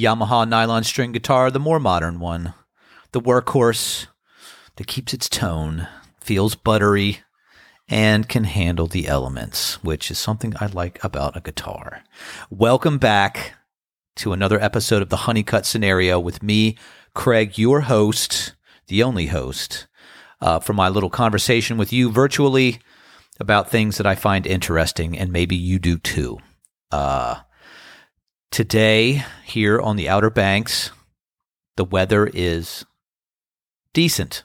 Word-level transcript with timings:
Yamaha 0.00 0.48
nylon 0.48 0.82
string 0.82 1.12
guitar, 1.12 1.50
the 1.50 1.60
more 1.60 1.78
modern 1.78 2.20
one, 2.20 2.54
the 3.12 3.20
workhorse 3.20 4.06
that 4.76 4.86
keeps 4.86 5.12
its 5.12 5.28
tone, 5.28 5.88
feels 6.22 6.54
buttery, 6.54 7.20
and 7.86 8.26
can 8.26 8.44
handle 8.44 8.86
the 8.86 9.06
elements, 9.06 9.74
which 9.84 10.10
is 10.10 10.18
something 10.18 10.54
I 10.58 10.66
like 10.66 11.04
about 11.04 11.36
a 11.36 11.42
guitar. 11.42 12.02
Welcome 12.48 12.96
back 12.96 13.56
to 14.16 14.32
another 14.32 14.58
episode 14.58 15.02
of 15.02 15.10
the 15.10 15.18
Honeycut 15.18 15.66
Scenario 15.66 16.18
with 16.18 16.42
me, 16.42 16.78
Craig, 17.14 17.58
your 17.58 17.82
host, 17.82 18.54
the 18.86 19.02
only 19.02 19.26
host, 19.26 19.86
uh, 20.40 20.60
for 20.60 20.72
my 20.72 20.88
little 20.88 21.10
conversation 21.10 21.76
with 21.76 21.92
you 21.92 22.10
virtually 22.10 22.80
about 23.38 23.68
things 23.68 23.98
that 23.98 24.06
I 24.06 24.14
find 24.14 24.46
interesting, 24.46 25.18
and 25.18 25.30
maybe 25.30 25.56
you 25.56 25.78
do 25.78 25.98
too. 25.98 26.38
Uh, 26.90 27.40
today, 28.50 29.24
here 29.44 29.80
on 29.80 29.96
the 29.96 30.08
Outer 30.08 30.30
Banks, 30.30 30.90
the 31.76 31.84
weather 31.84 32.26
is 32.26 32.84
decent. 33.92 34.44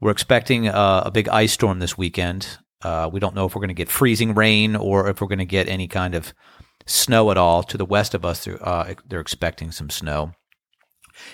We're 0.00 0.10
expecting 0.10 0.68
uh, 0.68 1.02
a 1.06 1.10
big 1.10 1.28
ice 1.28 1.52
storm 1.52 1.78
this 1.78 1.96
weekend. 1.96 2.58
Uh, 2.82 3.08
we 3.10 3.20
don't 3.20 3.34
know 3.34 3.46
if 3.46 3.54
we're 3.54 3.60
going 3.60 3.68
to 3.68 3.74
get 3.74 3.88
freezing 3.88 4.34
rain 4.34 4.76
or 4.76 5.08
if 5.08 5.20
we're 5.20 5.28
going 5.28 5.38
to 5.38 5.46
get 5.46 5.68
any 5.68 5.88
kind 5.88 6.14
of 6.14 6.34
snow 6.84 7.30
at 7.30 7.38
all. 7.38 7.62
To 7.62 7.78
the 7.78 7.86
west 7.86 8.14
of 8.14 8.24
us, 8.24 8.44
they're, 8.44 8.62
uh, 8.66 8.94
they're 9.08 9.20
expecting 9.20 9.72
some 9.72 9.90
snow. 9.90 10.32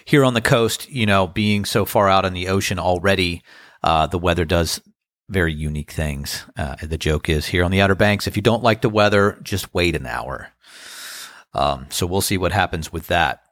Here 0.04 0.24
on 0.24 0.34
the 0.34 0.40
coast, 0.40 0.88
you 0.90 1.06
know, 1.06 1.26
being 1.26 1.64
so 1.64 1.84
far 1.84 2.08
out 2.08 2.24
in 2.24 2.32
the 2.32 2.48
ocean 2.48 2.78
already, 2.78 3.42
uh, 3.82 4.06
the 4.06 4.18
weather 4.18 4.44
does 4.44 4.80
very 5.28 5.52
unique 5.52 5.90
things. 5.90 6.44
Uh, 6.56 6.76
the 6.82 6.98
joke 6.98 7.28
is 7.28 7.46
here 7.46 7.64
on 7.64 7.72
the 7.72 7.80
Outer 7.80 7.96
Banks, 7.96 8.28
if 8.28 8.36
you 8.36 8.42
don't 8.42 8.62
like 8.62 8.82
the 8.82 8.88
weather, 8.88 9.40
just 9.42 9.74
wait 9.74 9.96
an 9.96 10.06
hour. 10.06 10.52
Um, 11.54 11.86
so 11.90 12.06
we'll 12.06 12.20
see 12.20 12.38
what 12.38 12.52
happens 12.52 12.92
with 12.92 13.08
that. 13.08 13.42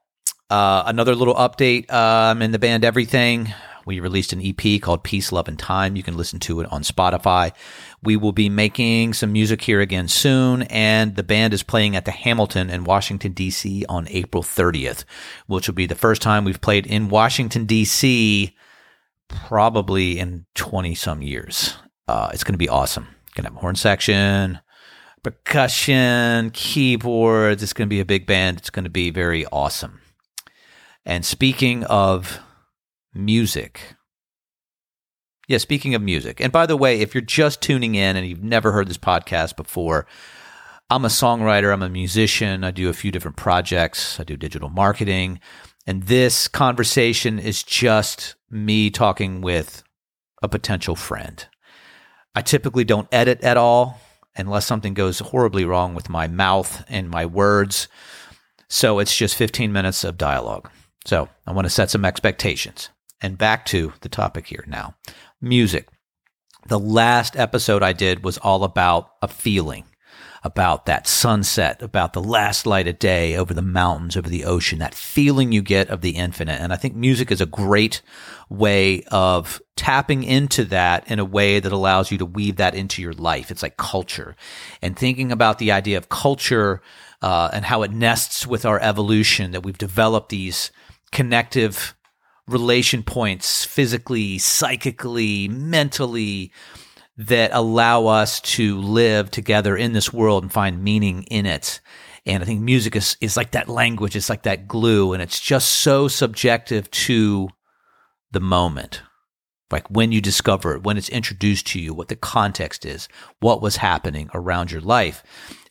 Uh, 0.48 0.82
another 0.86 1.14
little 1.14 1.34
update 1.34 1.90
um, 1.92 2.42
in 2.42 2.50
the 2.50 2.58
band 2.58 2.84
Everything. 2.84 3.52
We 3.86 4.00
released 4.00 4.32
an 4.32 4.42
EP 4.44 4.80
called 4.80 5.02
Peace, 5.02 5.32
Love, 5.32 5.48
and 5.48 5.58
Time. 5.58 5.96
You 5.96 6.02
can 6.02 6.16
listen 6.16 6.38
to 6.40 6.60
it 6.60 6.70
on 6.70 6.82
Spotify. 6.82 7.52
We 8.02 8.16
will 8.16 8.32
be 8.32 8.48
making 8.48 9.14
some 9.14 9.32
music 9.32 9.62
here 9.62 9.80
again 9.80 10.08
soon, 10.08 10.62
and 10.62 11.16
the 11.16 11.22
band 11.22 11.54
is 11.54 11.62
playing 11.62 11.96
at 11.96 12.04
the 12.04 12.10
Hamilton 12.10 12.70
in 12.70 12.84
Washington, 12.84 13.32
D.C. 13.32 13.84
on 13.88 14.06
April 14.08 14.42
30th, 14.42 15.04
which 15.46 15.66
will 15.66 15.74
be 15.74 15.86
the 15.86 15.94
first 15.94 16.22
time 16.22 16.44
we've 16.44 16.60
played 16.60 16.86
in 16.86 17.08
Washington, 17.08 17.64
D.C. 17.64 18.54
probably 19.28 20.18
in 20.18 20.46
20 20.54 20.94
some 20.94 21.22
years. 21.22 21.74
Uh, 22.06 22.30
it's 22.32 22.44
going 22.44 22.54
to 22.54 22.58
be 22.58 22.68
awesome. 22.68 23.04
Going 23.34 23.44
to 23.44 23.50
have 23.50 23.56
a 23.56 23.60
horn 23.60 23.76
section, 23.76 24.60
percussion, 25.22 26.50
keyboards. 26.50 27.62
It's 27.62 27.72
going 27.72 27.88
to 27.88 27.94
be 27.94 28.00
a 28.00 28.04
big 28.04 28.26
band. 28.26 28.58
It's 28.58 28.70
going 28.70 28.84
to 28.84 28.90
be 28.90 29.10
very 29.10 29.46
awesome. 29.46 30.00
And 31.04 31.24
speaking 31.24 31.84
of 31.84 32.40
music, 33.14 33.96
yeah, 35.48 35.58
speaking 35.58 35.94
of 35.94 36.02
music. 36.02 36.40
And 36.40 36.52
by 36.52 36.66
the 36.66 36.76
way, 36.76 37.00
if 37.00 37.12
you're 37.14 37.22
just 37.22 37.60
tuning 37.60 37.96
in 37.96 38.16
and 38.16 38.26
you've 38.26 38.42
never 38.42 38.70
heard 38.70 38.88
this 38.88 38.98
podcast 38.98 39.56
before, 39.56 40.06
I'm 40.88 41.04
a 41.04 41.08
songwriter, 41.08 41.72
I'm 41.72 41.82
a 41.82 41.88
musician, 41.88 42.62
I 42.62 42.70
do 42.70 42.88
a 42.88 42.92
few 42.92 43.10
different 43.10 43.36
projects, 43.36 44.20
I 44.20 44.24
do 44.24 44.36
digital 44.36 44.68
marketing. 44.68 45.40
And 45.86 46.04
this 46.04 46.46
conversation 46.46 47.38
is 47.38 47.62
just 47.62 48.36
me 48.50 48.90
talking 48.90 49.40
with 49.40 49.82
a 50.42 50.48
potential 50.48 50.94
friend. 50.94 51.44
I 52.34 52.42
typically 52.42 52.84
don't 52.84 53.08
edit 53.10 53.42
at 53.42 53.56
all 53.56 54.00
unless 54.36 54.66
something 54.66 54.94
goes 54.94 55.18
horribly 55.18 55.64
wrong 55.64 55.94
with 55.94 56.08
my 56.08 56.26
mouth 56.26 56.84
and 56.88 57.10
my 57.10 57.26
words. 57.26 57.88
So 58.68 58.98
it's 58.98 59.16
just 59.16 59.34
15 59.34 59.72
minutes 59.72 60.04
of 60.04 60.18
dialogue. 60.18 60.70
So 61.04 61.28
I 61.46 61.52
want 61.52 61.66
to 61.66 61.70
set 61.70 61.90
some 61.90 62.04
expectations. 62.04 62.90
And 63.20 63.36
back 63.36 63.66
to 63.66 63.92
the 64.00 64.08
topic 64.08 64.46
here 64.46 64.64
now 64.66 64.94
music. 65.40 65.88
The 66.66 66.78
last 66.78 67.36
episode 67.36 67.82
I 67.82 67.92
did 67.92 68.22
was 68.22 68.38
all 68.38 68.64
about 68.64 69.10
a 69.22 69.28
feeling, 69.28 69.84
about 70.42 70.86
that 70.86 71.06
sunset, 71.06 71.82
about 71.82 72.12
the 72.12 72.22
last 72.22 72.66
light 72.66 72.88
of 72.88 72.98
day 72.98 73.36
over 73.36 73.52
the 73.52 73.62
mountains, 73.62 74.16
over 74.16 74.28
the 74.28 74.44
ocean, 74.44 74.78
that 74.78 74.94
feeling 74.94 75.52
you 75.52 75.60
get 75.60 75.90
of 75.90 76.00
the 76.00 76.12
infinite. 76.12 76.60
And 76.60 76.72
I 76.72 76.76
think 76.76 76.94
music 76.94 77.30
is 77.30 77.40
a 77.40 77.46
great 77.46 78.00
way 78.48 79.02
of 79.10 79.60
tapping 79.76 80.22
into 80.22 80.64
that 80.64 81.10
in 81.10 81.18
a 81.18 81.24
way 81.24 81.60
that 81.60 81.72
allows 81.72 82.10
you 82.10 82.18
to 82.18 82.26
weave 82.26 82.56
that 82.56 82.74
into 82.74 83.02
your 83.02 83.12
life. 83.12 83.50
It's 83.50 83.62
like 83.62 83.76
culture 83.76 84.34
and 84.80 84.98
thinking 84.98 85.30
about 85.30 85.58
the 85.58 85.72
idea 85.72 85.98
of 85.98 86.08
culture 86.08 86.80
uh, 87.22 87.50
and 87.52 87.66
how 87.66 87.82
it 87.82 87.92
nests 87.92 88.46
with 88.46 88.64
our 88.64 88.80
evolution, 88.80 89.50
that 89.50 89.62
we've 89.62 89.76
developed 89.76 90.30
these 90.30 90.70
connective 91.12 91.94
relation 92.48 93.02
points 93.02 93.64
physically, 93.64 94.38
psychically, 94.38 95.48
mentally 95.48 96.50
that 97.20 97.50
allow 97.52 98.06
us 98.06 98.40
to 98.40 98.80
live 98.80 99.30
together 99.30 99.76
in 99.76 99.92
this 99.92 100.10
world 100.10 100.42
and 100.42 100.50
find 100.50 100.82
meaning 100.82 101.22
in 101.24 101.44
it. 101.44 101.80
And 102.24 102.42
I 102.42 102.46
think 102.46 102.62
music 102.62 102.96
is, 102.96 103.18
is 103.20 103.36
like 103.36 103.50
that 103.50 103.68
language. 103.68 104.16
It's 104.16 104.30
like 104.30 104.44
that 104.44 104.66
glue 104.66 105.12
and 105.12 105.22
it's 105.22 105.38
just 105.38 105.68
so 105.68 106.08
subjective 106.08 106.90
to 106.90 107.50
the 108.30 108.40
moment. 108.40 109.02
Like 109.70 109.88
when 109.90 110.12
you 110.12 110.22
discover 110.22 110.74
it, 110.74 110.82
when 110.82 110.96
it's 110.96 111.10
introduced 111.10 111.66
to 111.68 111.80
you, 111.80 111.92
what 111.92 112.08
the 112.08 112.16
context 112.16 112.86
is, 112.86 113.06
what 113.40 113.60
was 113.60 113.76
happening 113.76 114.30
around 114.32 114.72
your 114.72 114.80
life. 114.80 115.22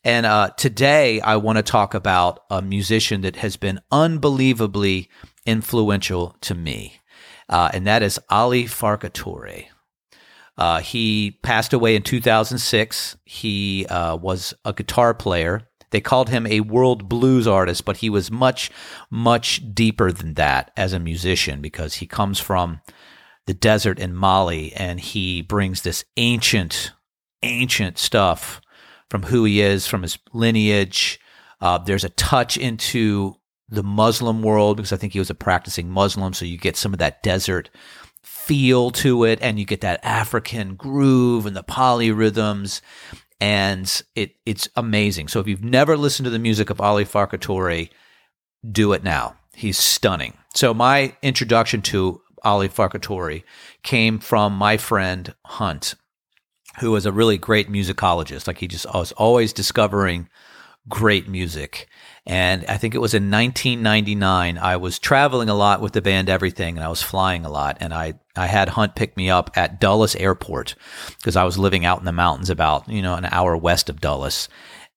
And 0.03 0.27
uh, 0.27 0.51
today 0.55 1.19
I 1.19 1.38
want 1.38 1.57
to 1.57 1.63
talk 1.63 1.95
about 1.95 2.41
a 2.51 2.61
musician 2.61 3.21
that 3.21 3.38
has 3.38 3.57
been 3.57 3.81
unbelievably 3.91 5.09
influential 5.47 6.38
to 6.41 6.53
me, 6.53 6.99
uh, 7.49 7.71
and 7.73 7.88
that 7.88 8.03
is 8.03 8.19
Ali 8.29 8.65
Farka 8.65 9.09
Touré. 9.09 9.65
Uh, 10.59 10.81
he 10.81 11.39
passed 11.41 11.71
away 11.71 11.95
in 11.95 12.03
2006. 12.03 13.17
He 13.23 13.85
uh, 13.85 14.17
was 14.17 14.53
a 14.65 14.73
guitar 14.73 15.13
player. 15.13 15.61
They 15.91 16.01
called 16.01 16.29
him 16.29 16.45
a 16.45 16.59
world 16.59 17.07
blues 17.07 17.47
artist, 17.47 17.85
but 17.85 17.97
he 17.97 18.09
was 18.09 18.29
much, 18.29 18.69
much 19.09 19.73
deeper 19.73 20.11
than 20.11 20.33
that 20.33 20.71
as 20.75 20.91
a 20.91 20.99
musician 20.99 21.61
because 21.61 21.95
he 21.95 22.05
comes 22.05 22.39
from 22.39 22.81
the 23.47 23.53
desert 23.53 23.99
in 23.99 24.13
Mali 24.13 24.73
and 24.73 24.99
he 24.99 25.41
brings 25.41 25.81
this 25.81 26.03
ancient, 26.17 26.91
ancient 27.41 27.97
stuff 27.97 28.59
from 29.09 29.23
who 29.23 29.45
he 29.45 29.61
is, 29.61 29.87
from 29.87 30.01
his 30.01 30.19
lineage. 30.33 31.21
Uh, 31.61 31.77
there's 31.77 32.03
a 32.03 32.09
touch 32.09 32.57
into 32.57 33.35
the 33.69 33.81
Muslim 33.81 34.43
world 34.43 34.75
because 34.75 34.91
I 34.91 34.97
think 34.97 35.13
he 35.13 35.19
was 35.19 35.29
a 35.29 35.35
practicing 35.35 35.89
Muslim. 35.89 36.33
So 36.33 36.43
you 36.43 36.57
get 36.57 36.75
some 36.75 36.91
of 36.91 36.99
that 36.99 37.23
desert 37.23 37.69
feel 38.49 38.89
to 38.89 39.25
it 39.25 39.37
and 39.43 39.59
you 39.59 39.65
get 39.65 39.81
that 39.81 39.99
African 40.01 40.73
groove 40.73 41.45
and 41.45 41.55
the 41.55 41.63
polyrhythms. 41.63 42.81
And 43.39 44.01
it, 44.15 44.37
it's 44.43 44.67
amazing. 44.75 45.27
So 45.27 45.39
if 45.39 45.47
you've 45.47 45.63
never 45.63 45.95
listened 45.95 46.23
to 46.23 46.31
the 46.31 46.39
music 46.39 46.71
of 46.71 46.81
Ali 46.81 47.05
Farka 47.05 47.38
Touré, 47.38 47.91
do 48.69 48.91
it 48.93 49.03
now. 49.03 49.35
He's 49.53 49.77
stunning. 49.77 50.33
So 50.55 50.73
my 50.73 51.15
introduction 51.21 51.83
to 51.83 52.21
Ali 52.43 52.69
Farka 52.69 52.99
Touré 52.99 53.43
came 53.83 54.17
from 54.17 54.53
my 54.53 54.77
friend 54.77 55.35
Hunt, 55.45 55.93
who 56.79 56.89
was 56.89 57.05
a 57.05 57.11
really 57.11 57.38
great 57.38 57.71
musicologist. 57.71 58.47
Like 58.47 58.57
he 58.57 58.67
just 58.67 58.88
was 58.91 59.11
always 59.11 59.53
discovering 59.53 60.27
great 60.88 61.28
music. 61.28 61.88
And 62.25 62.66
I 62.67 62.78
think 62.78 62.95
it 62.95 63.01
was 63.01 63.13
in 63.13 63.31
1999. 63.31 64.57
I 64.57 64.78
was 64.78 65.00
traveling 65.00 65.50
a 65.50 65.56
lot 65.56 65.81
with 65.81 65.94
the 65.94 66.01
band 66.01 66.30
Everything, 66.30 66.77
and 66.77 66.83
I 66.83 66.89
was 66.89 67.01
flying 67.01 67.45
a 67.45 67.50
lot. 67.50 67.77
And 67.80 67.94
I 67.94 68.13
I 68.36 68.45
had 68.45 68.69
Hunt 68.69 68.95
pick 68.95 69.18
me 69.18 69.30
up 69.30 69.51
at 69.56 69.80
Dulles 69.80 70.15
Airport 70.15 70.75
because 71.18 71.36
I 71.36 71.44
was 71.44 71.57
living 71.57 71.86
out 71.86 72.00
in 72.00 72.06
the 72.06 72.12
mountains, 72.12 72.50
about 72.50 72.88
you 72.88 73.01
know 73.01 73.15
an 73.15 73.25
hour 73.25 73.57
west 73.57 73.89
of 73.89 74.00
Dulles. 74.01 74.48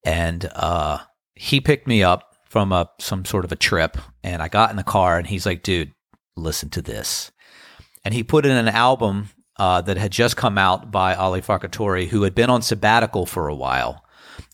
And 0.04 0.44
uh, 0.54 0.98
he 1.34 1.60
picked 1.60 1.86
me 1.86 2.02
up 2.02 2.36
from 2.44 2.70
a 2.72 2.90
some 3.00 3.24
sort 3.24 3.44
of 3.44 3.52
a 3.52 3.56
trip, 3.56 3.96
and 4.22 4.42
I 4.42 4.48
got 4.48 4.70
in 4.70 4.76
the 4.76 4.82
car, 4.82 5.16
and 5.16 5.26
he's 5.26 5.46
like, 5.46 5.62
"Dude, 5.62 5.92
listen 6.36 6.68
to 6.70 6.82
this." 6.82 7.32
And 8.04 8.12
he 8.12 8.22
put 8.22 8.44
in 8.44 8.52
an 8.52 8.68
album 8.68 9.30
uh, 9.56 9.80
that 9.82 9.96
had 9.96 10.12
just 10.12 10.36
come 10.36 10.58
out 10.58 10.90
by 10.90 11.14
Ali 11.14 11.40
Farka 11.40 11.68
Touré, 11.68 12.08
who 12.08 12.24
had 12.24 12.34
been 12.34 12.50
on 12.50 12.62
sabbatical 12.62 13.26
for 13.26 13.48
a 13.48 13.54
while. 13.54 14.01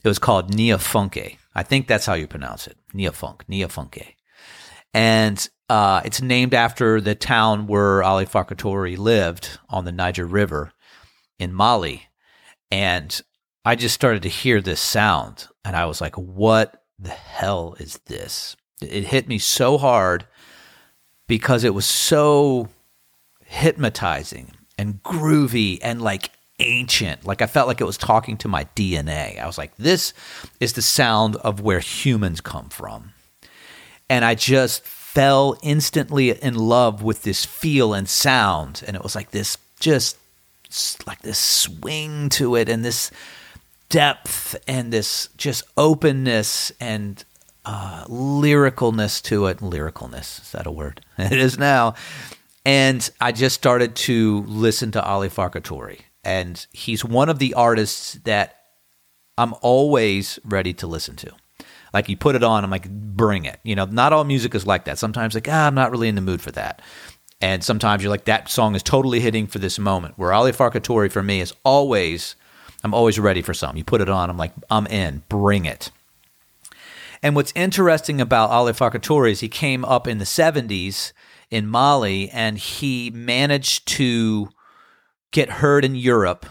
It 0.03 0.09
was 0.09 0.19
called 0.19 0.55
Nia 0.55 0.79
Funke 0.79 1.39
I 1.59 1.65
think 1.65 1.89
that's 1.89 2.07
how 2.07 2.15
you 2.15 2.29
pronounce 2.29 2.69
it. 2.69 2.77
Niafunk, 2.95 3.41
Niafunke. 3.51 4.15
And 4.95 5.49
uh, 5.69 6.03
it's 6.05 6.23
named 6.23 6.55
after 6.55 7.01
the 7.01 7.17
town 7.17 7.67
where 7.67 8.01
Ali 8.01 8.27
Farka 8.27 8.55
Touré 8.55 8.97
lived 8.97 9.59
on 9.69 9.85
the 9.85 9.91
Niger 9.91 10.25
River 10.25 10.73
in 11.41 11.53
Mali. 11.53 12.05
And 12.71 13.21
I 13.65 13.75
just 13.75 13.97
started 13.97 14.23
to 14.23 14.29
hear 14.29 14.61
this 14.61 14.81
sound 14.81 15.49
and 15.65 15.75
I 15.75 15.87
was 15.87 16.01
like, 16.01 16.17
what 16.17 16.85
the 17.01 17.11
hell 17.11 17.75
is 17.81 17.99
this? 18.07 18.55
It 18.81 19.07
hit 19.07 19.27
me 19.27 19.41
so 19.41 19.79
hard 19.79 20.29
because 21.27 21.65
it 21.65 21.75
was 21.75 21.87
so 21.87 22.69
hypnotizing 23.47 24.53
and 24.79 25.03
groovy 25.03 25.81
and 25.83 26.01
like 26.01 26.31
ancient. 26.61 27.25
Like 27.25 27.43
I 27.43 27.47
felt 27.47 27.69
like 27.69 27.81
it 27.81 27.85
was 27.85 27.97
talking 27.99 28.37
to 28.39 28.49
my 28.49 28.65
DNA. 28.77 29.39
I 29.41 29.47
was 29.47 29.59
like, 29.59 29.77
this 29.77 30.13
is 30.61 30.73
the 30.75 30.83
sound 30.83 31.37
of 31.37 31.61
where 31.61 31.81
humans 31.81 32.41
come 32.41 32.69
from. 32.69 33.13
and 34.11 34.25
I 34.25 34.35
just 34.35 34.83
fell 34.85 35.57
instantly 35.63 36.31
in 36.31 36.55
love 36.55 37.03
with 37.03 37.23
this 37.23 37.45
feel 37.45 37.95
and 37.95 38.09
sound. 38.09 38.83
And 38.87 38.97
it 38.97 39.03
was 39.03 39.15
like 39.15 39.31
this, 39.33 39.59
just 39.81 40.17
like 41.07 41.21
this 41.23 41.39
swing 41.39 42.29
to 42.31 42.57
it 42.57 42.69
and 42.69 42.85
this 42.85 43.11
depth 43.89 44.57
and 44.67 44.93
this 44.93 45.29
just 45.37 45.65
openness 45.77 46.73
and 46.81 47.25
uh, 47.65 48.05
lyricalness 48.07 49.23
to 49.25 49.47
it. 49.47 49.59
Lyricalness, 49.59 50.43
is 50.43 50.53
that 50.53 50.67
a 50.67 50.71
word? 50.71 51.01
It 51.19 51.33
is 51.33 51.59
now. 51.59 51.95
And 52.65 53.09
I 53.21 53.33
just 53.33 53.55
started 53.55 53.95
to 53.97 54.43
listen 54.47 54.91
to 54.93 55.03
Ali 55.03 55.29
Farka 55.29 55.61
Touré. 55.61 56.01
And 56.25 56.67
he's 56.73 57.05
one 57.05 57.29
of 57.29 57.39
the 57.39 57.55
artists 57.55 58.15
that 58.25 58.57
I'm 59.37 59.55
always 59.63 60.39
ready 60.45 60.75
to 60.75 60.87
listen 60.87 61.17
to. 61.17 61.33
Like 61.95 62.09
you 62.09 62.17
put 62.17 62.35
it 62.35 62.43
on, 62.43 62.65
I'm 62.65 62.71
like, 62.71 62.91
bring 62.91 63.45
it. 63.45 63.61
You 63.63 63.75
know, 63.75 63.87
not 63.87 64.13
all 64.13 64.25
music 64.25 64.55
is 64.55 64.67
like 64.67 64.85
that. 64.85 64.99
Sometimes 64.99 65.35
like, 65.35 65.49
ah, 65.49 65.67
I'm 65.67 65.75
not 65.75 65.91
really 65.91 66.09
in 66.09 66.17
the 66.17 66.21
mood 66.21 66.43
for 66.43 66.51
that. 66.53 66.83
And 67.41 67.63
sometimes 67.63 68.03
you're 68.03 68.11
like, 68.11 68.25
that 68.25 68.49
song 68.49 68.75
is 68.75 68.83
totally 68.83 69.21
hitting 69.21 69.47
for 69.47 69.59
this 69.59 69.79
moment. 69.79 70.19
Where 70.19 70.33
Ali 70.33 70.53
Farka 70.53 70.81
Touré 70.81 71.11
for 71.11 71.23
me 71.23 71.41
is 71.41 71.55
always, 71.65 72.35
I'm 72.83 72.93
always 72.93 73.19
ready 73.19 73.43
for 73.43 73.55
something. 73.55 73.79
You 73.79 73.85
put 73.85 74.01
it 74.01 74.09
on, 74.09 74.29
I'm 74.29 74.37
like, 74.37 74.53
I'm 74.71 74.87
in, 74.89 75.23
bring 75.29 75.65
it. 75.65 75.91
And 77.23 77.35
what's 77.35 77.53
interesting 77.55 78.21
about 78.21 78.51
Ali 78.51 78.73
Farka 78.73 79.01
Touré 79.01 79.33
is 79.33 79.41
he 79.41 79.49
came 79.49 79.85
up 79.85 80.07
in 80.07 80.19
the 80.19 80.25
70s 80.25 81.13
in 81.51 81.67
Mali 81.67 82.29
and 82.31 82.59
he 82.59 83.11
managed 83.11 83.87
to 83.89 84.51
get 85.33 85.51
heard 85.51 85.85
in 85.85 85.95
Europe 85.95 86.47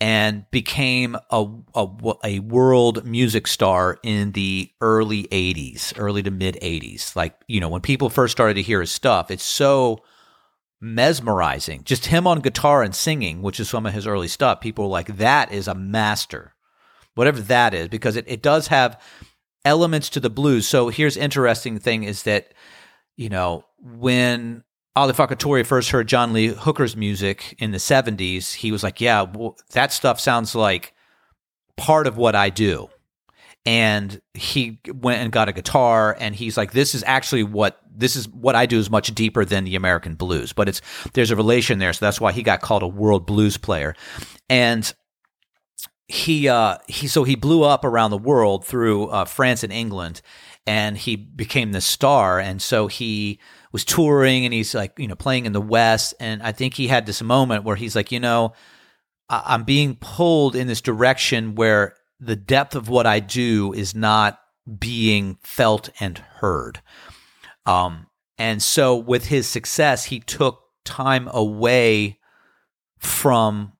and 0.00 0.48
became 0.50 1.16
a, 1.30 1.46
a, 1.74 1.88
a 2.24 2.38
world 2.40 3.04
music 3.04 3.46
star 3.46 3.98
in 4.02 4.32
the 4.32 4.70
early 4.80 5.24
80s, 5.24 5.92
early 5.96 6.22
to 6.22 6.30
mid 6.30 6.56
80s. 6.62 7.16
Like, 7.16 7.34
you 7.48 7.60
know, 7.60 7.68
when 7.68 7.80
people 7.80 8.08
first 8.08 8.32
started 8.32 8.54
to 8.54 8.62
hear 8.62 8.80
his 8.80 8.92
stuff, 8.92 9.30
it's 9.30 9.44
so 9.44 9.98
mesmerizing. 10.80 11.82
Just 11.84 12.06
him 12.06 12.26
on 12.26 12.40
guitar 12.40 12.82
and 12.82 12.94
singing, 12.94 13.42
which 13.42 13.58
is 13.58 13.68
some 13.68 13.86
of 13.86 13.92
his 13.92 14.06
early 14.06 14.28
stuff, 14.28 14.60
people 14.60 14.88
like, 14.88 15.16
that 15.16 15.52
is 15.52 15.66
a 15.66 15.74
master. 15.74 16.54
Whatever 17.14 17.40
that 17.42 17.74
is, 17.74 17.88
because 17.88 18.14
it, 18.14 18.24
it 18.28 18.42
does 18.42 18.68
have 18.68 19.00
elements 19.64 20.08
to 20.10 20.20
the 20.20 20.30
blues. 20.30 20.68
So 20.68 20.88
here's 20.88 21.16
interesting 21.16 21.80
thing 21.80 22.04
is 22.04 22.22
that, 22.22 22.54
you 23.16 23.28
know, 23.28 23.64
when 23.80 24.62
Ali 24.98 25.12
Farka 25.12 25.36
Touré 25.36 25.64
first 25.64 25.90
heard 25.90 26.08
John 26.08 26.32
Lee 26.32 26.48
Hooker's 26.48 26.96
music 26.96 27.54
in 27.60 27.70
the 27.70 27.78
70s, 27.78 28.52
he 28.52 28.72
was 28.72 28.82
like, 28.82 29.00
yeah, 29.00 29.22
well, 29.22 29.56
that 29.70 29.92
stuff 29.92 30.18
sounds 30.18 30.56
like 30.56 30.92
part 31.76 32.08
of 32.08 32.16
what 32.16 32.34
I 32.34 32.50
do. 32.50 32.88
And 33.64 34.20
he 34.34 34.80
went 34.92 35.22
and 35.22 35.30
got 35.30 35.48
a 35.48 35.52
guitar 35.52 36.16
and 36.18 36.34
he's 36.34 36.56
like, 36.56 36.72
this 36.72 36.96
is 36.96 37.04
actually 37.06 37.44
what 37.44 37.80
this 37.94 38.16
is 38.16 38.28
what 38.28 38.56
I 38.56 38.66
do 38.66 38.76
is 38.76 38.90
much 38.90 39.14
deeper 39.14 39.44
than 39.44 39.62
the 39.62 39.76
American 39.76 40.16
blues, 40.16 40.52
but 40.52 40.68
it's 40.68 40.80
there's 41.12 41.30
a 41.30 41.36
relation 41.36 41.78
there. 41.78 41.92
So 41.92 42.04
that's 42.04 42.20
why 42.20 42.32
he 42.32 42.42
got 42.42 42.60
called 42.60 42.82
a 42.82 42.88
world 42.88 43.24
blues 43.24 43.56
player. 43.56 43.94
And 44.48 44.92
he 46.08 46.48
uh 46.48 46.78
he 46.88 47.06
so 47.06 47.22
he 47.22 47.36
blew 47.36 47.62
up 47.62 47.84
around 47.84 48.10
the 48.10 48.18
world 48.18 48.64
through 48.64 49.08
uh, 49.08 49.26
France 49.26 49.62
and 49.62 49.72
England 49.72 50.22
and 50.66 50.96
he 50.96 51.14
became 51.14 51.70
the 51.70 51.82
star 51.82 52.40
and 52.40 52.60
so 52.60 52.88
he 52.88 53.38
was 53.72 53.84
touring 53.84 54.44
and 54.44 54.54
he's 54.54 54.74
like, 54.74 54.98
you 54.98 55.06
know, 55.06 55.14
playing 55.14 55.46
in 55.46 55.52
the 55.52 55.60
West. 55.60 56.14
And 56.20 56.42
I 56.42 56.52
think 56.52 56.74
he 56.74 56.88
had 56.88 57.06
this 57.06 57.22
moment 57.22 57.64
where 57.64 57.76
he's 57.76 57.96
like, 57.96 58.12
you 58.12 58.20
know, 58.20 58.52
I- 59.28 59.54
am 59.54 59.64
being 59.64 59.96
pulled 59.96 60.56
in 60.56 60.66
this 60.66 60.80
direction 60.80 61.54
where 61.54 61.94
the 62.20 62.36
depth 62.36 62.74
of 62.74 62.88
what 62.88 63.06
I 63.06 63.20
do 63.20 63.72
is 63.72 63.94
not 63.94 64.40
being 64.78 65.38
felt 65.42 65.90
and 66.00 66.18
heard. 66.18 66.80
Um, 67.66 68.06
and 68.38 68.62
so 68.62 68.96
with 68.96 69.26
his 69.26 69.46
success, 69.48 70.06
he 70.06 70.20
took 70.20 70.62
time 70.84 71.28
away 71.32 72.18
from 72.98 73.72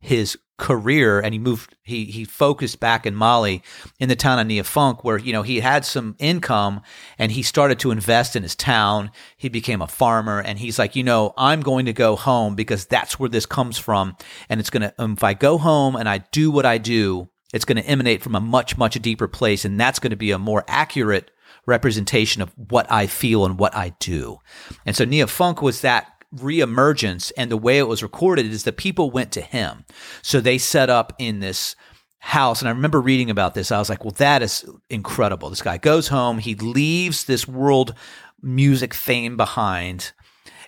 his 0.00 0.38
career 0.58 1.20
and 1.20 1.34
he 1.34 1.38
moved 1.38 1.76
he 1.82 2.06
he 2.06 2.24
focused 2.24 2.80
back 2.80 3.04
in 3.04 3.14
Mali 3.14 3.62
in 4.00 4.08
the 4.08 4.16
town 4.16 4.38
of 4.38 4.46
Niafunk 4.46 5.04
where 5.04 5.18
you 5.18 5.32
know 5.32 5.42
he 5.42 5.60
had 5.60 5.84
some 5.84 6.16
income 6.18 6.80
and 7.18 7.30
he 7.30 7.42
started 7.42 7.78
to 7.80 7.90
invest 7.90 8.36
in 8.36 8.42
his 8.42 8.54
town. 8.54 9.10
He 9.36 9.48
became 9.48 9.82
a 9.82 9.86
farmer 9.86 10.40
and 10.40 10.58
he's 10.58 10.78
like 10.78 10.96
you 10.96 11.04
know 11.04 11.34
I'm 11.36 11.60
going 11.60 11.86
to 11.86 11.92
go 11.92 12.16
home 12.16 12.54
because 12.54 12.86
that's 12.86 13.18
where 13.18 13.28
this 13.28 13.44
comes 13.44 13.76
from 13.76 14.16
and 14.48 14.58
it's 14.58 14.70
going 14.70 14.82
to 14.82 14.94
um, 14.98 15.12
if 15.12 15.24
I 15.24 15.34
go 15.34 15.58
home 15.58 15.94
and 15.94 16.08
I 16.08 16.18
do 16.18 16.50
what 16.50 16.64
I 16.64 16.78
do 16.78 17.28
it's 17.52 17.64
going 17.64 17.80
to 17.82 17.88
emanate 17.88 18.22
from 18.22 18.34
a 18.34 18.40
much 18.40 18.78
much 18.78 18.94
deeper 19.02 19.28
place 19.28 19.64
and 19.64 19.78
that's 19.78 19.98
going 19.98 20.10
to 20.10 20.16
be 20.16 20.30
a 20.30 20.38
more 20.38 20.64
accurate 20.68 21.30
representation 21.66 22.40
of 22.42 22.52
what 22.56 22.90
I 22.90 23.06
feel 23.08 23.44
and 23.44 23.58
what 23.58 23.74
I 23.74 23.90
do. 23.98 24.38
And 24.86 24.96
so 24.96 25.04
Niafunk 25.04 25.60
was 25.60 25.80
that 25.82 26.15
reemergence 26.34 27.32
and 27.36 27.50
the 27.50 27.56
way 27.56 27.78
it 27.78 27.88
was 27.88 28.02
recorded 28.02 28.46
is 28.46 28.64
that 28.64 28.76
people 28.76 29.10
went 29.10 29.32
to 29.32 29.40
him. 29.40 29.84
So 30.22 30.40
they 30.40 30.58
set 30.58 30.90
up 30.90 31.12
in 31.18 31.40
this 31.40 31.76
house. 32.18 32.60
And 32.60 32.68
I 32.68 32.72
remember 32.72 33.00
reading 33.00 33.30
about 33.30 33.54
this. 33.54 33.70
I 33.70 33.78
was 33.78 33.88
like, 33.88 34.04
well, 34.04 34.14
that 34.18 34.42
is 34.42 34.64
incredible. 34.90 35.50
This 35.50 35.62
guy 35.62 35.78
goes 35.78 36.08
home, 36.08 36.38
he 36.38 36.54
leaves 36.54 37.24
this 37.24 37.46
world 37.46 37.94
music 38.42 38.94
fame 38.94 39.36
behind, 39.36 40.12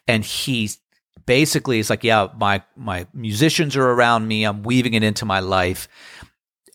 and 0.06 0.24
he 0.24 0.70
basically 1.26 1.78
is 1.78 1.90
like, 1.90 2.04
yeah, 2.04 2.28
my 2.38 2.62
my 2.76 3.06
musicians 3.12 3.76
are 3.76 3.90
around 3.90 4.26
me. 4.28 4.44
I'm 4.44 4.62
weaving 4.62 4.94
it 4.94 5.02
into 5.02 5.24
my 5.24 5.40
life. 5.40 5.88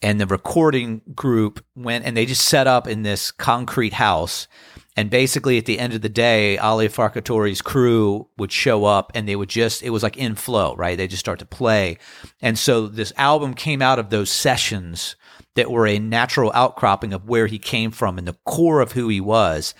And 0.02 0.20
the 0.20 0.28
recording 0.28 1.02
group 1.16 1.64
went 1.76 2.04
and 2.06 2.16
they 2.16 2.26
just 2.26 2.46
set 2.46 2.68
up 2.68 2.88
in 2.88 3.04
this 3.04 3.32
concrete 3.32 3.94
house 3.94 4.50
and 4.96 5.10
basically, 5.10 5.58
at 5.58 5.66
the 5.66 5.80
end 5.80 5.94
of 5.94 6.02
the 6.02 6.10
day, 6.10 6.58
Ali 6.60 6.88
Farka 6.88 7.22
Touré's 7.22 7.64
crew 7.64 8.28
would 8.38 8.52
show 8.52 8.86
up 8.86 9.12
and 9.16 9.28
they 9.28 9.36
would 9.36 9.50
just, 9.50 9.82
it 9.82 9.90
was 9.90 10.04
like 10.04 10.18
in 10.18 10.36
flow, 10.36 10.76
right? 10.76 10.96
They 10.96 11.08
just 11.08 11.20
start 11.20 11.40
to 11.40 11.46
play. 11.46 11.98
And 12.42 12.60
so 12.60 12.88
this 12.88 13.12
album 13.18 13.56
came 13.56 13.82
out 13.82 13.98
of 13.98 14.12
those 14.12 14.30
sessions 14.30 15.16
that 15.56 15.72
were 15.72 15.88
a 15.88 16.00
natural 16.00 16.52
outcropping 16.54 17.12
of 17.12 17.28
where 17.28 17.48
he 17.48 17.58
came 17.58 17.90
from 17.90 18.18
and 18.18 18.28
the 18.28 18.38
core 18.46 18.82
of 18.82 18.92
who 18.92 19.08
he 19.08 19.20
was. 19.20 19.74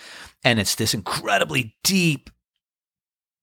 And 0.44 0.60
it's 0.60 0.76
this 0.76 0.96
incredibly 0.96 1.76
deep 1.84 2.32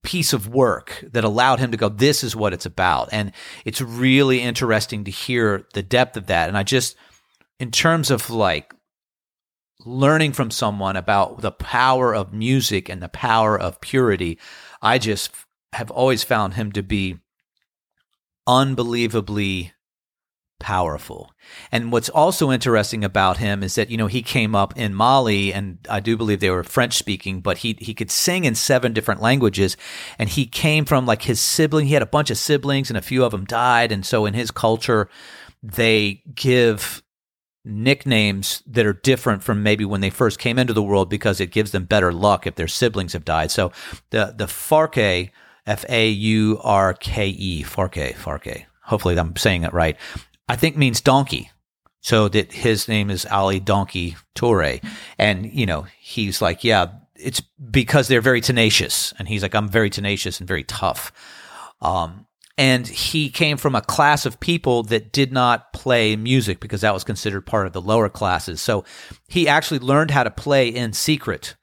piece 0.03 0.33
of 0.33 0.49
work 0.49 1.03
that 1.11 1.23
allowed 1.23 1.59
him 1.59 1.71
to 1.71 1.77
go, 1.77 1.87
this 1.87 2.23
is 2.23 2.35
what 2.35 2.53
it's 2.53 2.65
about. 2.65 3.09
And 3.13 3.31
it's 3.63 3.81
really 3.81 4.41
interesting 4.41 5.05
to 5.05 5.11
hear 5.11 5.67
the 5.73 5.83
depth 5.83 6.17
of 6.17 6.27
that. 6.27 6.49
And 6.49 6.57
I 6.57 6.63
just, 6.63 6.97
in 7.59 7.71
terms 7.71 8.11
of 8.11 8.29
like 8.29 8.73
learning 9.85 10.33
from 10.33 10.51
someone 10.51 10.95
about 10.95 11.41
the 11.41 11.51
power 11.51 12.13
of 12.13 12.33
music 12.33 12.89
and 12.89 13.01
the 13.01 13.09
power 13.09 13.59
of 13.59 13.81
purity, 13.81 14.39
I 14.81 14.97
just 14.97 15.31
have 15.73 15.91
always 15.91 16.23
found 16.23 16.55
him 16.55 16.71
to 16.73 16.83
be 16.83 17.19
unbelievably 18.47 19.73
powerful. 20.59 21.31
And 21.71 21.91
what's 21.91 22.07
also 22.07 22.51
interesting 22.51 23.03
about 23.03 23.37
him 23.37 23.63
is 23.63 23.75
that 23.75 23.89
you 23.89 23.97
know 23.97 24.05
he 24.05 24.21
came 24.21 24.55
up 24.55 24.77
in 24.77 24.93
Mali 24.93 25.51
and 25.51 25.79
I 25.89 25.99
do 25.99 26.15
believe 26.15 26.39
they 26.39 26.51
were 26.51 26.63
French 26.63 26.93
speaking 26.93 27.41
but 27.41 27.57
he 27.57 27.75
he 27.79 27.95
could 27.95 28.11
sing 28.11 28.45
in 28.45 28.53
seven 28.53 28.93
different 28.93 29.21
languages 29.21 29.75
and 30.19 30.29
he 30.29 30.45
came 30.45 30.85
from 30.85 31.07
like 31.07 31.23
his 31.23 31.41
sibling 31.41 31.87
he 31.87 31.95
had 31.95 32.03
a 32.03 32.05
bunch 32.05 32.29
of 32.29 32.37
siblings 32.37 32.91
and 32.91 32.97
a 32.97 33.01
few 33.01 33.25
of 33.25 33.31
them 33.31 33.43
died 33.43 33.91
and 33.91 34.05
so 34.05 34.27
in 34.27 34.35
his 34.35 34.51
culture 34.51 35.09
they 35.63 36.21
give 36.35 37.01
nicknames 37.63 38.63
that 38.65 38.85
are 38.85 38.93
different 38.93 39.43
from 39.43 39.63
maybe 39.63 39.85
when 39.85 40.01
they 40.01 40.09
first 40.09 40.39
came 40.39 40.57
into 40.57 40.73
the 40.73 40.83
world 40.83 41.09
because 41.09 41.39
it 41.39 41.51
gives 41.51 41.71
them 41.71 41.85
better 41.85 42.11
luck 42.11 42.47
if 42.47 42.55
their 42.55 42.67
siblings 42.67 43.13
have 43.13 43.25
died. 43.25 43.51
So 43.51 43.71
the 44.09 44.33
the 44.35 44.45
Farke, 44.45 45.31
F 45.65 45.85
A 45.89 46.09
U 46.09 46.59
R 46.63 46.93
K 46.93 47.27
E, 47.27 47.63
Farke, 47.63 48.15
Farke. 48.15 48.65
Hopefully 48.83 49.17
I'm 49.17 49.35
saying 49.35 49.63
it 49.63 49.73
right. 49.73 49.97
I 50.49 50.55
think 50.55 50.75
means 50.75 51.01
donkey. 51.01 51.51
So 52.03 52.27
that 52.29 52.51
his 52.51 52.87
name 52.87 53.11
is 53.11 53.27
Ali 53.27 53.59
Donkey 53.59 54.17
Touré. 54.35 54.83
And, 55.19 55.45
you 55.53 55.67
know, 55.67 55.85
he's 55.99 56.41
like, 56.41 56.63
yeah, 56.63 56.87
it's 57.15 57.41
because 57.41 58.07
they're 58.07 58.21
very 58.21 58.41
tenacious. 58.41 59.13
And 59.19 59.27
he's 59.27 59.43
like, 59.43 59.53
I'm 59.53 59.69
very 59.69 59.91
tenacious 59.91 60.39
and 60.39 60.47
very 60.47 60.63
tough. 60.63 61.11
Um, 61.79 62.25
and 62.61 62.85
he 62.85 63.31
came 63.31 63.57
from 63.57 63.73
a 63.73 63.81
class 63.81 64.27
of 64.27 64.39
people 64.39 64.83
that 64.83 65.11
did 65.11 65.33
not 65.33 65.73
play 65.73 66.15
music 66.15 66.59
because 66.59 66.81
that 66.81 66.93
was 66.93 67.03
considered 67.03 67.41
part 67.41 67.65
of 67.65 67.73
the 67.73 67.81
lower 67.81 68.07
classes. 68.07 68.61
So 68.61 68.85
he 69.27 69.47
actually 69.47 69.79
learned 69.79 70.11
how 70.11 70.23
to 70.23 70.29
play 70.29 70.67
in 70.67 70.93
secret 70.93 71.55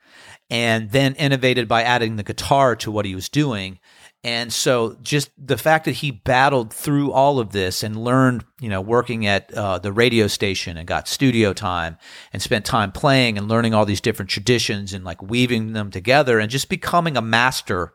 and 0.50 0.90
then 0.90 1.14
innovated 1.14 1.68
by 1.68 1.84
adding 1.84 2.16
the 2.16 2.24
guitar 2.24 2.74
to 2.74 2.90
what 2.90 3.04
he 3.04 3.14
was 3.14 3.28
doing. 3.28 3.78
And 4.24 4.52
so 4.52 4.96
just 5.00 5.30
the 5.38 5.56
fact 5.56 5.84
that 5.84 5.92
he 5.92 6.10
battled 6.10 6.74
through 6.74 7.12
all 7.12 7.38
of 7.38 7.52
this 7.52 7.84
and 7.84 8.02
learned, 8.02 8.44
you 8.58 8.68
know, 8.68 8.80
working 8.80 9.24
at 9.24 9.54
uh, 9.54 9.78
the 9.78 9.92
radio 9.92 10.26
station 10.26 10.76
and 10.76 10.88
got 10.88 11.06
studio 11.06 11.52
time 11.52 11.96
and 12.32 12.42
spent 12.42 12.64
time 12.64 12.90
playing 12.90 13.38
and 13.38 13.46
learning 13.46 13.72
all 13.72 13.86
these 13.86 14.00
different 14.00 14.32
traditions 14.32 14.92
and 14.92 15.04
like 15.04 15.22
weaving 15.22 15.74
them 15.74 15.92
together 15.92 16.40
and 16.40 16.50
just 16.50 16.68
becoming 16.68 17.16
a 17.16 17.22
master 17.22 17.92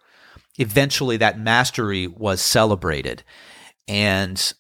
eventually 0.58 1.18
that 1.18 1.40
mastery 1.40 2.08
was 2.08 2.42
celebrated. 2.42 3.24
And 3.88 4.54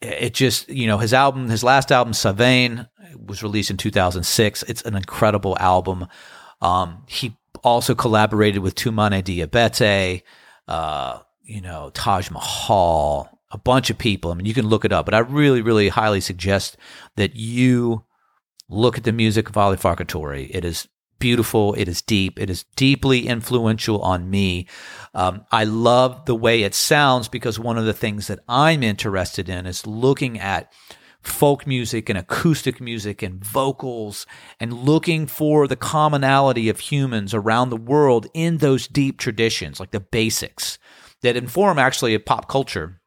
it 0.00 0.34
just, 0.34 0.68
you 0.68 0.86
know, 0.86 0.98
his 0.98 1.12
album, 1.12 1.48
his 1.48 1.64
last 1.64 1.90
album, 1.90 2.14
Savane, 2.14 2.88
was 3.16 3.42
released 3.42 3.70
in 3.70 3.76
2006. 3.76 4.62
It's 4.64 4.82
an 4.82 4.94
incredible 4.94 5.56
album. 5.58 6.06
Um, 6.60 7.02
he 7.06 7.36
also 7.64 7.94
collaborated 7.94 8.62
with 8.62 8.74
Toumani 8.74 9.22
Diabaté, 9.22 10.22
uh, 10.68 11.20
you 11.42 11.60
know, 11.60 11.90
Taj 11.94 12.30
Mahal, 12.30 13.28
a 13.50 13.58
bunch 13.58 13.90
of 13.90 13.98
people. 13.98 14.30
I 14.30 14.34
mean, 14.34 14.46
you 14.46 14.54
can 14.54 14.66
look 14.66 14.84
it 14.84 14.92
up, 14.92 15.04
but 15.04 15.14
I 15.14 15.18
really, 15.18 15.62
really 15.62 15.88
highly 15.88 16.20
suggest 16.20 16.76
that 17.16 17.34
you 17.34 18.04
look 18.68 18.98
at 18.98 19.04
the 19.04 19.12
music 19.12 19.48
of 19.48 19.56
Ali 19.56 19.76
Farka 19.76 20.04
Touré. 20.04 20.48
It 20.52 20.64
is 20.64 20.88
beautiful. 21.18 21.74
It 21.74 21.88
is 21.88 22.02
deep. 22.02 22.38
It 22.38 22.50
is 22.50 22.64
deeply 22.76 23.26
influential 23.26 24.00
on 24.02 24.30
me. 24.30 24.66
Um, 25.14 25.44
I 25.50 25.64
love 25.64 26.26
the 26.26 26.34
way 26.34 26.62
it 26.62 26.74
sounds 26.74 27.28
because 27.28 27.58
one 27.58 27.78
of 27.78 27.84
the 27.84 27.92
things 27.92 28.26
that 28.28 28.40
I'm 28.48 28.82
interested 28.82 29.48
in 29.48 29.66
is 29.66 29.86
looking 29.86 30.38
at 30.38 30.72
folk 31.20 31.66
music 31.66 32.08
and 32.08 32.18
acoustic 32.18 32.80
music 32.80 33.22
and 33.22 33.44
vocals 33.44 34.26
and 34.60 34.72
looking 34.72 35.26
for 35.26 35.66
the 35.66 35.76
commonality 35.76 36.68
of 36.68 36.80
humans 36.80 37.34
around 37.34 37.70
the 37.70 37.76
world 37.76 38.26
in 38.34 38.58
those 38.58 38.86
deep 38.86 39.18
traditions, 39.18 39.80
like 39.80 39.90
the 39.90 40.00
basics 40.00 40.78
that 41.22 41.36
inform 41.36 41.78
actually 41.78 42.14
a 42.14 42.20
pop 42.20 42.48
culture 42.48 42.97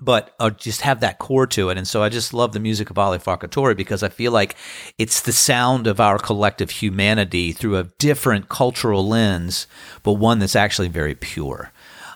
but 0.00 0.34
uh, 0.40 0.50
just 0.50 0.80
have 0.80 1.00
that 1.00 1.18
core 1.18 1.46
to 1.48 1.68
it. 1.68 1.76
And 1.76 1.86
so 1.86 2.02
I 2.02 2.08
just 2.08 2.32
love 2.32 2.52
the 2.52 2.60
music 2.60 2.90
of 2.90 2.98
Ali 2.98 3.18
Farka 3.18 3.48
Touré 3.48 3.76
because 3.76 4.02
I 4.02 4.08
feel 4.08 4.32
like 4.32 4.56
it's 4.98 5.20
the 5.20 5.32
sound 5.32 5.86
of 5.86 6.00
our 6.00 6.18
collective 6.18 6.70
humanity 6.70 7.52
through 7.52 7.76
a 7.76 7.84
different 7.98 8.48
cultural 8.48 9.06
lens, 9.06 9.66
but 10.02 10.14
one 10.14 10.38
that's 10.38 10.56
actually 10.56 10.88
very 10.88 11.14
pure. 11.14 11.70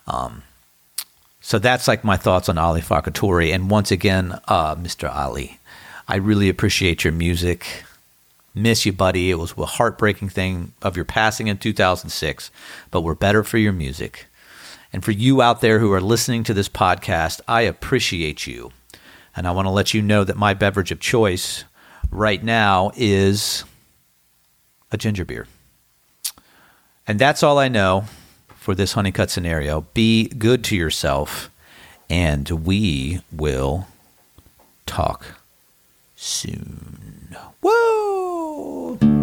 Um, 0.06 0.42
so 1.40 1.58
that's 1.58 1.86
like 1.86 2.04
my 2.04 2.16
thoughts 2.16 2.48
on 2.48 2.56
Ali 2.56 2.80
Farka 2.80 3.10
Touré. 3.10 3.54
And 3.54 3.70
once 3.70 3.90
again, 3.90 4.38
uh, 4.48 4.74
Mr. 4.76 5.14
Ali, 5.14 5.58
I 6.08 6.16
really 6.16 6.48
appreciate 6.48 7.04
your 7.04 7.12
music. 7.12 7.84
Miss 8.54 8.86
you, 8.86 8.92
buddy. 8.92 9.30
It 9.30 9.38
was 9.38 9.54
a 9.58 9.66
heartbreaking 9.66 10.30
thing 10.30 10.72
of 10.80 10.96
your 10.96 11.04
passing 11.04 11.48
in 11.48 11.58
2006, 11.58 12.50
but 12.90 13.02
we're 13.02 13.14
better 13.14 13.42
for 13.44 13.58
your 13.58 13.72
music. 13.72 14.26
And 14.94 15.04
for 15.04 15.10
you 15.10 15.42
out 15.42 15.60
there 15.60 15.80
who 15.80 15.92
are 15.92 16.00
listening 16.00 16.44
to 16.44 16.54
this 16.54 16.68
podcast, 16.68 17.40
I 17.48 17.62
appreciate 17.62 18.46
you. 18.46 18.70
And 19.34 19.44
I 19.44 19.50
want 19.50 19.66
to 19.66 19.70
let 19.70 19.92
you 19.92 20.00
know 20.00 20.22
that 20.22 20.36
my 20.36 20.54
beverage 20.54 20.92
of 20.92 21.00
choice 21.00 21.64
right 22.12 22.40
now 22.40 22.92
is 22.94 23.64
a 24.92 24.96
ginger 24.96 25.24
beer. 25.24 25.48
And 27.08 27.18
that's 27.18 27.42
all 27.42 27.58
I 27.58 27.66
know 27.66 28.04
for 28.54 28.76
this 28.76 28.94
honeycut 28.94 29.30
scenario. 29.30 29.80
Be 29.94 30.28
good 30.28 30.62
to 30.64 30.76
yourself, 30.76 31.50
and 32.08 32.48
we 32.48 33.20
will 33.32 33.88
talk 34.86 35.40
soon. 36.14 37.36
Whoa! 37.60 39.13